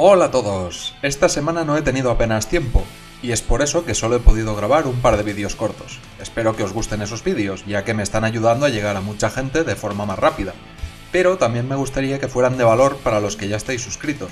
Hola 0.00 0.26
a 0.26 0.30
todos, 0.30 0.94
esta 1.02 1.28
semana 1.28 1.64
no 1.64 1.76
he 1.76 1.82
tenido 1.82 2.12
apenas 2.12 2.46
tiempo, 2.46 2.84
y 3.20 3.32
es 3.32 3.42
por 3.42 3.62
eso 3.62 3.84
que 3.84 3.96
solo 3.96 4.14
he 4.14 4.20
podido 4.20 4.54
grabar 4.54 4.86
un 4.86 5.00
par 5.00 5.16
de 5.16 5.24
vídeos 5.24 5.56
cortos. 5.56 5.98
Espero 6.22 6.54
que 6.54 6.62
os 6.62 6.72
gusten 6.72 7.02
esos 7.02 7.24
vídeos, 7.24 7.66
ya 7.66 7.82
que 7.82 7.94
me 7.94 8.04
están 8.04 8.22
ayudando 8.22 8.64
a 8.64 8.68
llegar 8.68 8.96
a 8.96 9.00
mucha 9.00 9.28
gente 9.28 9.64
de 9.64 9.74
forma 9.74 10.06
más 10.06 10.20
rápida. 10.20 10.54
Pero 11.10 11.36
también 11.36 11.66
me 11.66 11.74
gustaría 11.74 12.20
que 12.20 12.28
fueran 12.28 12.56
de 12.56 12.62
valor 12.62 12.98
para 12.98 13.18
los 13.18 13.34
que 13.34 13.48
ya 13.48 13.56
estáis 13.56 13.82
suscritos. 13.82 14.30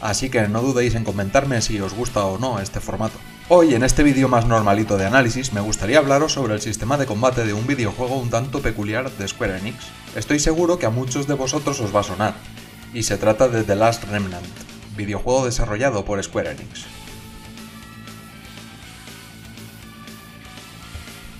Así 0.00 0.30
que 0.30 0.46
no 0.46 0.62
dudéis 0.62 0.94
en 0.94 1.02
comentarme 1.02 1.62
si 1.62 1.80
os 1.80 1.94
gusta 1.94 2.24
o 2.24 2.38
no 2.38 2.60
este 2.60 2.78
formato. 2.78 3.18
Hoy, 3.48 3.74
en 3.74 3.82
este 3.82 4.04
vídeo 4.04 4.28
más 4.28 4.46
normalito 4.46 4.98
de 4.98 5.06
análisis, 5.06 5.52
me 5.52 5.60
gustaría 5.60 5.98
hablaros 5.98 6.34
sobre 6.34 6.54
el 6.54 6.60
sistema 6.60 6.96
de 6.96 7.06
combate 7.06 7.44
de 7.44 7.54
un 7.54 7.66
videojuego 7.66 8.20
un 8.20 8.30
tanto 8.30 8.62
peculiar 8.62 9.10
de 9.10 9.26
Square 9.26 9.58
Enix. 9.58 9.84
Estoy 10.14 10.38
seguro 10.38 10.78
que 10.78 10.86
a 10.86 10.90
muchos 10.90 11.26
de 11.26 11.34
vosotros 11.34 11.80
os 11.80 11.92
va 11.92 12.00
a 12.00 12.04
sonar, 12.04 12.34
y 12.94 13.02
se 13.02 13.18
trata 13.18 13.48
de 13.48 13.64
The 13.64 13.74
Last 13.74 14.04
Remnant, 14.04 14.71
videojuego 14.96 15.46
desarrollado 15.46 16.04
por 16.04 16.22
Square 16.22 16.52
Enix. 16.52 16.86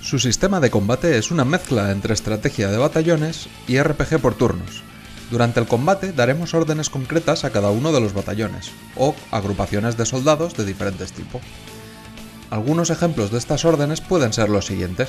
Su 0.00 0.18
sistema 0.18 0.60
de 0.60 0.70
combate 0.70 1.16
es 1.16 1.30
una 1.30 1.44
mezcla 1.44 1.90
entre 1.90 2.12
estrategia 2.12 2.68
de 2.68 2.76
batallones 2.76 3.48
y 3.66 3.80
RPG 3.80 4.20
por 4.20 4.34
turnos. 4.34 4.82
Durante 5.30 5.58
el 5.58 5.66
combate 5.66 6.12
daremos 6.12 6.52
órdenes 6.52 6.90
concretas 6.90 7.44
a 7.44 7.50
cada 7.50 7.70
uno 7.70 7.92
de 7.92 8.00
los 8.00 8.12
batallones, 8.12 8.70
o 8.96 9.14
agrupaciones 9.30 9.96
de 9.96 10.04
soldados 10.04 10.54
de 10.54 10.66
diferentes 10.66 11.12
tipos. 11.12 11.40
Algunos 12.50 12.90
ejemplos 12.90 13.30
de 13.30 13.38
estas 13.38 13.64
órdenes 13.64 14.02
pueden 14.02 14.34
ser 14.34 14.50
los 14.50 14.66
siguientes. 14.66 15.08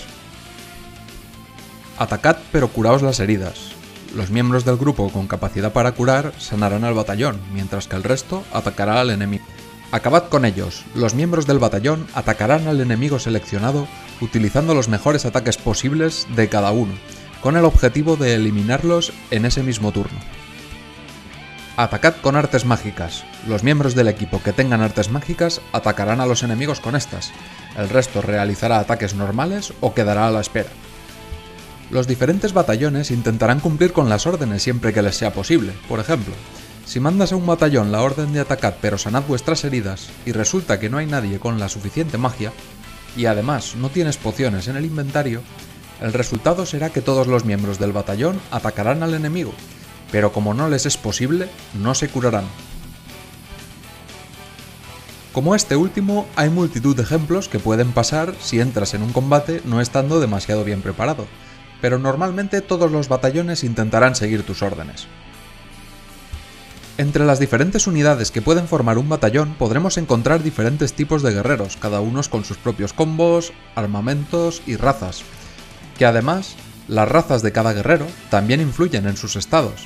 Atacad 1.97 2.37
pero 2.53 2.69
curaos 2.69 3.01
las 3.01 3.19
heridas. 3.19 3.73
Los 4.13 4.29
miembros 4.29 4.63
del 4.63 4.77
grupo 4.77 5.09
con 5.09 5.27
capacidad 5.27 5.73
para 5.73 5.93
curar 5.93 6.33
sanarán 6.37 6.83
al 6.83 6.93
batallón, 6.93 7.41
mientras 7.51 7.87
que 7.87 7.95
el 7.95 8.03
resto 8.03 8.43
atacará 8.53 9.01
al 9.01 9.09
enemigo. 9.09 9.43
Acabad 9.91 10.29
con 10.29 10.45
ellos. 10.45 10.83
Los 10.93 11.15
miembros 11.15 11.47
del 11.47 11.57
batallón 11.57 12.05
atacarán 12.13 12.67
al 12.67 12.79
enemigo 12.79 13.17
seleccionado 13.17 13.87
utilizando 14.21 14.75
los 14.75 14.87
mejores 14.87 15.25
ataques 15.25 15.57
posibles 15.57 16.27
de 16.35 16.47
cada 16.47 16.71
uno, 16.71 16.93
con 17.41 17.57
el 17.57 17.65
objetivo 17.65 18.15
de 18.15 18.35
eliminarlos 18.35 19.13
en 19.31 19.45
ese 19.45 19.63
mismo 19.63 19.91
turno. 19.91 20.19
Atacad 21.75 22.13
con 22.21 22.35
artes 22.35 22.65
mágicas. 22.65 23.23
Los 23.47 23.63
miembros 23.63 23.95
del 23.95 24.07
equipo 24.07 24.43
que 24.43 24.53
tengan 24.53 24.81
artes 24.81 25.09
mágicas 25.09 25.59
atacarán 25.71 26.21
a 26.21 26.27
los 26.27 26.43
enemigos 26.43 26.79
con 26.79 26.95
estas. 26.95 27.31
El 27.75 27.89
resto 27.89 28.21
realizará 28.21 28.77
ataques 28.77 29.15
normales 29.15 29.73
o 29.81 29.95
quedará 29.95 30.27
a 30.27 30.31
la 30.31 30.41
espera. 30.41 30.69
Los 31.91 32.07
diferentes 32.07 32.53
batallones 32.53 33.11
intentarán 33.11 33.59
cumplir 33.59 33.93
con 33.93 34.09
las 34.09 34.25
órdenes 34.25 34.63
siempre 34.63 34.93
que 34.93 35.01
les 35.01 35.15
sea 35.15 35.33
posible. 35.33 35.73
Por 35.87 35.99
ejemplo, 35.99 36.33
si 36.85 36.99
mandas 36.99 37.31
a 37.31 37.35
un 37.35 37.45
batallón 37.45 37.91
la 37.91 38.01
orden 38.01 38.33
de 38.33 38.39
atacad 38.39 38.75
pero 38.81 38.97
sanad 38.97 39.23
vuestras 39.27 39.63
heridas 39.63 40.09
y 40.25 40.31
resulta 40.31 40.79
que 40.79 40.89
no 40.89 40.97
hay 40.97 41.05
nadie 41.05 41.39
con 41.39 41.59
la 41.59 41.69
suficiente 41.69 42.17
magia, 42.17 42.51
y 43.15 43.25
además 43.25 43.75
no 43.75 43.89
tienes 43.89 44.17
pociones 44.17 44.67
en 44.67 44.75
el 44.75 44.85
inventario, 44.85 45.41
el 46.01 46.13
resultado 46.13 46.65
será 46.65 46.89
que 46.89 47.01
todos 47.01 47.27
los 47.27 47.45
miembros 47.45 47.79
del 47.79 47.91
batallón 47.91 48.39
atacarán 48.51 49.03
al 49.03 49.13
enemigo, 49.13 49.53
pero 50.11 50.33
como 50.33 50.53
no 50.53 50.67
les 50.67 50.85
es 50.85 50.97
posible, 50.97 51.47
no 51.73 51.95
se 51.95 52.09
curarán. 52.09 52.45
Como 55.31 55.55
este 55.55 55.75
último, 55.75 56.27
hay 56.35 56.49
multitud 56.49 56.95
de 56.95 57.03
ejemplos 57.03 57.49
que 57.49 57.57
pueden 57.57 57.91
pasar 57.91 58.35
si 58.39 58.59
entras 58.59 58.93
en 58.93 59.01
un 59.01 59.13
combate 59.13 59.61
no 59.65 59.81
estando 59.81 60.19
demasiado 60.19 60.63
bien 60.63 60.81
preparado, 60.81 61.25
pero 61.83 61.99
normalmente 61.99 62.61
todos 62.61 62.89
los 62.89 63.09
batallones 63.09 63.65
intentarán 63.65 64.15
seguir 64.15 64.43
tus 64.43 64.61
órdenes. 64.61 65.07
Entre 66.97 67.25
las 67.25 67.39
diferentes 67.39 67.87
unidades 67.87 68.31
que 68.31 68.41
pueden 68.41 68.69
formar 68.69 68.97
un 68.97 69.09
batallón 69.09 69.55
podremos 69.55 69.97
encontrar 69.97 70.43
diferentes 70.43 70.93
tipos 70.93 71.23
de 71.23 71.33
guerreros, 71.33 71.75
cada 71.75 71.99
uno 71.99 72.21
con 72.29 72.45
sus 72.45 72.55
propios 72.55 72.93
combos, 72.93 73.51
armamentos 73.75 74.61
y 74.65 74.77
razas, 74.77 75.23
que 75.97 76.05
además 76.05 76.55
las 76.87 77.09
razas 77.09 77.41
de 77.41 77.51
cada 77.51 77.73
guerrero 77.73 78.07
también 78.29 78.61
influyen 78.61 79.05
en 79.05 79.17
sus 79.17 79.35
estados. 79.35 79.85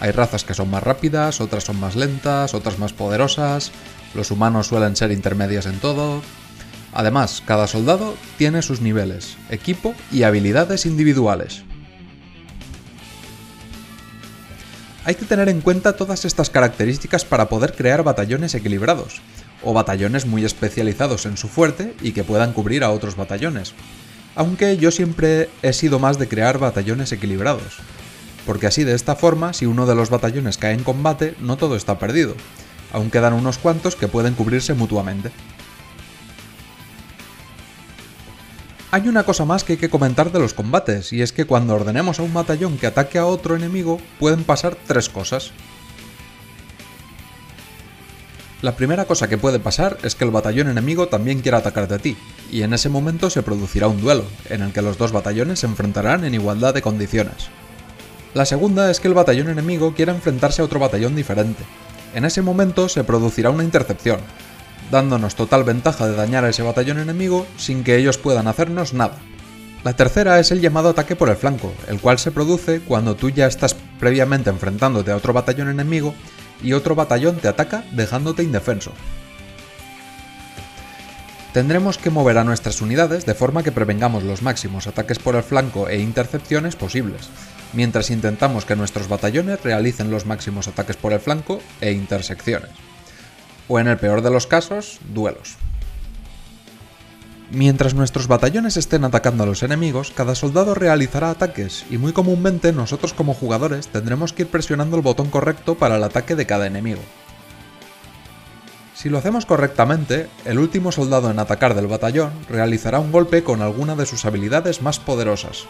Hay 0.00 0.10
razas 0.10 0.44
que 0.44 0.52
son 0.52 0.68
más 0.68 0.82
rápidas, 0.82 1.40
otras 1.40 1.64
son 1.64 1.80
más 1.80 1.96
lentas, 1.96 2.52
otras 2.52 2.78
más 2.78 2.92
poderosas, 2.92 3.72
los 4.14 4.30
humanos 4.30 4.66
suelen 4.66 4.96
ser 4.96 5.12
intermedias 5.12 5.64
en 5.64 5.80
todo. 5.80 6.20
Además, 6.98 7.44
cada 7.46 7.68
soldado 7.68 8.16
tiene 8.38 8.60
sus 8.60 8.80
niveles, 8.80 9.36
equipo 9.50 9.94
y 10.10 10.24
habilidades 10.24 10.84
individuales. 10.84 11.62
Hay 15.04 15.14
que 15.14 15.24
tener 15.24 15.48
en 15.48 15.60
cuenta 15.60 15.94
todas 15.94 16.24
estas 16.24 16.50
características 16.50 17.24
para 17.24 17.48
poder 17.48 17.76
crear 17.76 18.02
batallones 18.02 18.56
equilibrados, 18.56 19.20
o 19.62 19.72
batallones 19.72 20.26
muy 20.26 20.44
especializados 20.44 21.24
en 21.24 21.36
su 21.36 21.46
fuerte 21.46 21.94
y 22.02 22.10
que 22.10 22.24
puedan 22.24 22.52
cubrir 22.52 22.82
a 22.82 22.90
otros 22.90 23.14
batallones. 23.14 23.74
Aunque 24.34 24.76
yo 24.76 24.90
siempre 24.90 25.50
he 25.62 25.74
sido 25.74 26.00
más 26.00 26.18
de 26.18 26.26
crear 26.26 26.58
batallones 26.58 27.12
equilibrados, 27.12 27.76
porque 28.44 28.66
así 28.66 28.82
de 28.82 28.96
esta 28.96 29.14
forma, 29.14 29.52
si 29.52 29.66
uno 29.66 29.86
de 29.86 29.94
los 29.94 30.10
batallones 30.10 30.58
cae 30.58 30.74
en 30.74 30.82
combate, 30.82 31.36
no 31.38 31.56
todo 31.56 31.76
está 31.76 31.96
perdido, 32.00 32.34
aún 32.92 33.12
quedan 33.12 33.34
unos 33.34 33.58
cuantos 33.58 33.94
que 33.94 34.08
pueden 34.08 34.34
cubrirse 34.34 34.74
mutuamente. 34.74 35.30
Hay 38.90 39.06
una 39.06 39.24
cosa 39.24 39.44
más 39.44 39.64
que 39.64 39.74
hay 39.74 39.78
que 39.78 39.90
comentar 39.90 40.32
de 40.32 40.38
los 40.38 40.54
combates, 40.54 41.12
y 41.12 41.20
es 41.20 41.32
que 41.32 41.44
cuando 41.44 41.74
ordenemos 41.74 42.18
a 42.18 42.22
un 42.22 42.32
batallón 42.32 42.78
que 42.78 42.86
ataque 42.86 43.18
a 43.18 43.26
otro 43.26 43.54
enemigo, 43.54 44.00
pueden 44.18 44.44
pasar 44.44 44.78
tres 44.86 45.10
cosas. 45.10 45.52
La 48.62 48.76
primera 48.76 49.04
cosa 49.04 49.28
que 49.28 49.36
puede 49.36 49.60
pasar 49.60 49.98
es 50.02 50.14
que 50.14 50.24
el 50.24 50.30
batallón 50.30 50.70
enemigo 50.70 51.08
también 51.08 51.42
quiera 51.42 51.58
atacarte 51.58 51.94
a 51.94 51.98
ti, 51.98 52.16
y 52.50 52.62
en 52.62 52.72
ese 52.72 52.88
momento 52.88 53.28
se 53.28 53.42
producirá 53.42 53.88
un 53.88 54.00
duelo, 54.00 54.24
en 54.48 54.62
el 54.62 54.72
que 54.72 54.80
los 54.80 54.96
dos 54.96 55.12
batallones 55.12 55.58
se 55.58 55.66
enfrentarán 55.66 56.24
en 56.24 56.32
igualdad 56.32 56.72
de 56.72 56.80
condiciones. 56.80 57.50
La 58.32 58.46
segunda 58.46 58.90
es 58.90 59.00
que 59.00 59.08
el 59.08 59.14
batallón 59.14 59.50
enemigo 59.50 59.92
quiera 59.94 60.14
enfrentarse 60.14 60.62
a 60.62 60.64
otro 60.64 60.80
batallón 60.80 61.14
diferente. 61.14 61.62
En 62.14 62.24
ese 62.24 62.40
momento 62.40 62.88
se 62.88 63.04
producirá 63.04 63.50
una 63.50 63.64
intercepción, 63.64 64.20
dándonos 64.90 65.34
total 65.34 65.64
ventaja 65.64 66.06
de 66.06 66.16
dañar 66.16 66.44
a 66.44 66.48
ese 66.48 66.62
batallón 66.62 66.98
enemigo 66.98 67.46
sin 67.56 67.84
que 67.84 67.96
ellos 67.96 68.18
puedan 68.18 68.46
hacernos 68.48 68.94
nada. 68.94 69.18
La 69.84 69.94
tercera 69.94 70.40
es 70.40 70.50
el 70.50 70.60
llamado 70.60 70.88
ataque 70.88 71.16
por 71.16 71.28
el 71.28 71.36
flanco, 71.36 71.72
el 71.88 72.00
cual 72.00 72.18
se 72.18 72.32
produce 72.32 72.80
cuando 72.80 73.14
tú 73.14 73.30
ya 73.30 73.46
estás 73.46 73.76
previamente 74.00 74.50
enfrentándote 74.50 75.10
a 75.10 75.16
otro 75.16 75.32
batallón 75.32 75.68
enemigo 75.68 76.14
y 76.62 76.72
otro 76.72 76.94
batallón 76.94 77.36
te 77.36 77.48
ataca 77.48 77.84
dejándote 77.92 78.42
indefenso. 78.42 78.92
Tendremos 81.52 81.96
que 81.96 82.10
mover 82.10 82.38
a 82.38 82.44
nuestras 82.44 82.82
unidades 82.82 83.24
de 83.24 83.34
forma 83.34 83.62
que 83.62 83.72
prevengamos 83.72 84.22
los 84.22 84.42
máximos 84.42 84.86
ataques 84.86 85.18
por 85.18 85.34
el 85.34 85.42
flanco 85.42 85.88
e 85.88 85.98
intercepciones 85.98 86.76
posibles, 86.76 87.30
mientras 87.72 88.10
intentamos 88.10 88.64
que 88.64 88.76
nuestros 88.76 89.08
batallones 89.08 89.62
realicen 89.62 90.10
los 90.10 90.26
máximos 90.26 90.68
ataques 90.68 90.96
por 90.96 91.12
el 91.12 91.20
flanco 91.20 91.60
e 91.80 91.92
intersecciones 91.92 92.70
o 93.68 93.78
en 93.78 93.86
el 93.86 93.98
peor 93.98 94.22
de 94.22 94.30
los 94.30 94.46
casos, 94.46 94.98
duelos. 95.12 95.56
Mientras 97.50 97.94
nuestros 97.94 98.26
batallones 98.26 98.76
estén 98.76 99.04
atacando 99.04 99.44
a 99.44 99.46
los 99.46 99.62
enemigos, 99.62 100.12
cada 100.14 100.34
soldado 100.34 100.74
realizará 100.74 101.30
ataques 101.30 101.86
y 101.88 101.96
muy 101.96 102.12
comúnmente 102.12 102.72
nosotros 102.72 103.14
como 103.14 103.32
jugadores 103.32 103.88
tendremos 103.88 104.34
que 104.34 104.42
ir 104.42 104.48
presionando 104.48 104.96
el 104.96 105.02
botón 105.02 105.30
correcto 105.30 105.74
para 105.74 105.96
el 105.96 106.04
ataque 106.04 106.36
de 106.36 106.44
cada 106.44 106.66
enemigo. 106.66 107.00
Si 108.94 109.08
lo 109.08 109.16
hacemos 109.16 109.46
correctamente, 109.46 110.28
el 110.44 110.58
último 110.58 110.92
soldado 110.92 111.30
en 111.30 111.38
atacar 111.38 111.74
del 111.74 111.86
batallón 111.86 112.32
realizará 112.50 112.98
un 112.98 113.12
golpe 113.12 113.44
con 113.44 113.62
alguna 113.62 113.94
de 113.94 114.04
sus 114.04 114.24
habilidades 114.26 114.82
más 114.82 114.98
poderosas. 114.98 115.66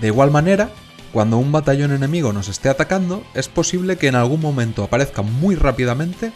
De 0.00 0.08
igual 0.08 0.30
manera, 0.30 0.68
cuando 1.12 1.38
un 1.38 1.50
batallón 1.52 1.92
enemigo 1.92 2.32
nos 2.32 2.48
esté 2.48 2.68
atacando, 2.68 3.24
es 3.34 3.48
posible 3.48 3.96
que 3.96 4.08
en 4.08 4.14
algún 4.14 4.40
momento 4.40 4.84
aparezca 4.84 5.22
muy 5.22 5.56
rápidamente 5.56 6.32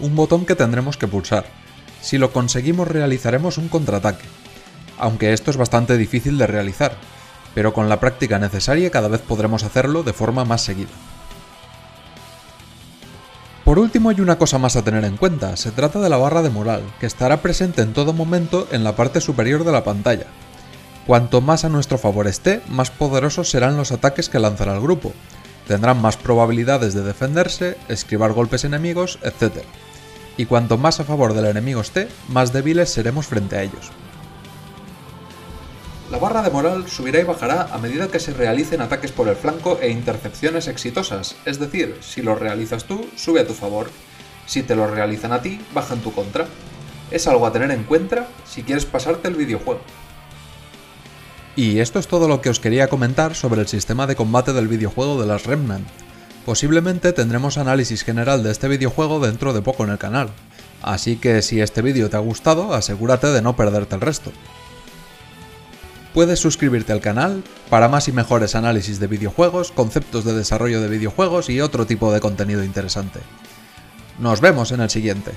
un 0.00 0.14
botón 0.14 0.44
que 0.44 0.54
tendremos 0.54 0.96
que 0.96 1.08
pulsar. 1.08 1.46
Si 2.02 2.18
lo 2.18 2.32
conseguimos 2.32 2.88
realizaremos 2.88 3.58
un 3.58 3.68
contraataque, 3.68 4.24
aunque 4.98 5.32
esto 5.32 5.50
es 5.50 5.56
bastante 5.56 5.96
difícil 5.96 6.38
de 6.38 6.46
realizar, 6.46 6.96
pero 7.54 7.72
con 7.72 7.88
la 7.88 8.00
práctica 8.00 8.38
necesaria 8.38 8.90
cada 8.90 9.08
vez 9.08 9.20
podremos 9.20 9.64
hacerlo 9.64 10.02
de 10.02 10.12
forma 10.12 10.44
más 10.44 10.62
seguida. 10.62 10.90
Por 13.64 13.78
último 13.78 14.10
hay 14.10 14.20
una 14.20 14.38
cosa 14.38 14.58
más 14.58 14.76
a 14.76 14.82
tener 14.82 15.04
en 15.04 15.16
cuenta, 15.16 15.56
se 15.56 15.70
trata 15.70 16.00
de 16.00 16.08
la 16.08 16.16
barra 16.16 16.42
de 16.42 16.50
moral, 16.50 16.82
que 17.00 17.06
estará 17.06 17.42
presente 17.42 17.82
en 17.82 17.92
todo 17.92 18.12
momento 18.12 18.66
en 18.72 18.82
la 18.82 18.96
parte 18.96 19.20
superior 19.20 19.64
de 19.64 19.72
la 19.72 19.84
pantalla, 19.84 20.26
Cuanto 21.08 21.40
más 21.40 21.64
a 21.64 21.70
nuestro 21.70 21.96
favor 21.96 22.26
esté, 22.26 22.60
más 22.68 22.90
poderosos 22.90 23.48
serán 23.48 23.78
los 23.78 23.92
ataques 23.92 24.28
que 24.28 24.38
lanzará 24.38 24.74
el 24.74 24.82
grupo. 24.82 25.14
Tendrán 25.66 26.02
más 26.02 26.18
probabilidades 26.18 26.92
de 26.92 27.02
defenderse, 27.02 27.78
esquivar 27.88 28.34
golpes 28.34 28.64
enemigos, 28.64 29.18
etc. 29.22 29.62
Y 30.36 30.44
cuanto 30.44 30.76
más 30.76 31.00
a 31.00 31.04
favor 31.04 31.32
del 31.32 31.46
enemigo 31.46 31.80
esté, 31.80 32.08
más 32.28 32.52
débiles 32.52 32.90
seremos 32.90 33.26
frente 33.26 33.56
a 33.56 33.62
ellos. 33.62 33.90
La 36.10 36.18
barra 36.18 36.42
de 36.42 36.50
moral 36.50 36.86
subirá 36.90 37.20
y 37.20 37.24
bajará 37.24 37.68
a 37.72 37.78
medida 37.78 38.08
que 38.08 38.20
se 38.20 38.34
realicen 38.34 38.82
ataques 38.82 39.10
por 39.10 39.28
el 39.28 39.36
flanco 39.36 39.78
e 39.80 39.88
intercepciones 39.88 40.68
exitosas, 40.68 41.36
es 41.46 41.58
decir, 41.58 41.96
si 42.02 42.20
los 42.20 42.38
realizas 42.38 42.84
tú, 42.84 43.08
sube 43.16 43.40
a 43.40 43.46
tu 43.46 43.54
favor. 43.54 43.90
Si 44.44 44.62
te 44.62 44.76
lo 44.76 44.86
realizan 44.86 45.32
a 45.32 45.40
ti, 45.40 45.58
baja 45.72 45.94
en 45.94 46.02
tu 46.02 46.12
contra. 46.12 46.46
Es 47.10 47.26
algo 47.26 47.46
a 47.46 47.52
tener 47.52 47.70
en 47.70 47.84
cuenta 47.84 48.28
si 48.44 48.62
quieres 48.62 48.84
pasarte 48.84 49.28
el 49.28 49.36
videojuego. 49.36 49.80
Y 51.58 51.80
esto 51.80 51.98
es 51.98 52.06
todo 52.06 52.28
lo 52.28 52.40
que 52.40 52.50
os 52.50 52.60
quería 52.60 52.86
comentar 52.86 53.34
sobre 53.34 53.60
el 53.60 53.66
sistema 53.66 54.06
de 54.06 54.14
combate 54.14 54.52
del 54.52 54.68
videojuego 54.68 55.20
de 55.20 55.26
las 55.26 55.44
Remnant. 55.44 55.88
Posiblemente 56.46 57.12
tendremos 57.12 57.58
análisis 57.58 58.04
general 58.04 58.44
de 58.44 58.52
este 58.52 58.68
videojuego 58.68 59.18
dentro 59.18 59.52
de 59.52 59.60
poco 59.60 59.82
en 59.82 59.90
el 59.90 59.98
canal, 59.98 60.28
así 60.82 61.16
que 61.16 61.42
si 61.42 61.60
este 61.60 61.82
vídeo 61.82 62.08
te 62.10 62.16
ha 62.16 62.20
gustado, 62.20 62.74
asegúrate 62.74 63.26
de 63.26 63.42
no 63.42 63.56
perderte 63.56 63.96
el 63.96 64.02
resto. 64.02 64.30
Puedes 66.14 66.38
suscribirte 66.38 66.92
al 66.92 67.00
canal 67.00 67.42
para 67.68 67.88
más 67.88 68.06
y 68.06 68.12
mejores 68.12 68.54
análisis 68.54 69.00
de 69.00 69.08
videojuegos, 69.08 69.72
conceptos 69.72 70.24
de 70.24 70.34
desarrollo 70.34 70.80
de 70.80 70.86
videojuegos 70.86 71.50
y 71.50 71.60
otro 71.60 71.86
tipo 71.86 72.12
de 72.12 72.20
contenido 72.20 72.62
interesante. 72.62 73.18
Nos 74.20 74.40
vemos 74.40 74.70
en 74.70 74.82
el 74.82 74.90
siguiente. 74.90 75.32